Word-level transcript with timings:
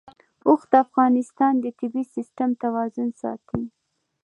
اوښ 0.47 0.61
د 0.71 0.73
افغانستان 0.85 1.53
د 1.59 1.65
طبعي 1.79 2.03
سیسټم 2.15 2.49
توازن 2.63 3.09
ساتي. 3.21 3.61